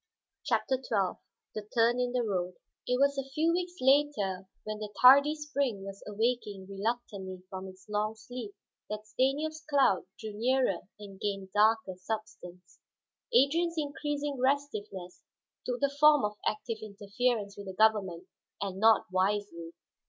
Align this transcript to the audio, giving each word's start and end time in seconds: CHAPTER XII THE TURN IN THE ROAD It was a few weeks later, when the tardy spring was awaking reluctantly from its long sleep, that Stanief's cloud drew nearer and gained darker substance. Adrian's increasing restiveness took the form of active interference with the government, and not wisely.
CHAPTER 0.45 0.77
XII 0.77 1.19
THE 1.53 1.67
TURN 1.75 1.99
IN 1.99 2.11
THE 2.11 2.23
ROAD 2.23 2.55
It 2.87 2.99
was 2.99 3.19
a 3.19 3.29
few 3.35 3.53
weeks 3.53 3.75
later, 3.79 4.47
when 4.63 4.79
the 4.79 4.89
tardy 4.99 5.35
spring 5.35 5.83
was 5.83 6.01
awaking 6.07 6.65
reluctantly 6.67 7.43
from 7.51 7.67
its 7.67 7.87
long 7.87 8.15
sleep, 8.15 8.55
that 8.89 9.05
Stanief's 9.05 9.63
cloud 9.63 10.07
drew 10.19 10.31
nearer 10.33 10.79
and 10.99 11.19
gained 11.19 11.51
darker 11.51 11.93
substance. 11.99 12.79
Adrian's 13.31 13.75
increasing 13.77 14.39
restiveness 14.39 15.21
took 15.67 15.79
the 15.79 15.95
form 15.99 16.25
of 16.25 16.35
active 16.47 16.79
interference 16.81 17.55
with 17.55 17.67
the 17.67 17.73
government, 17.75 18.27
and 18.59 18.79
not 18.79 19.05
wisely. 19.11 19.73